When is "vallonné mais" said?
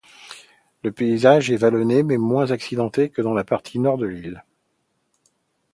1.57-2.17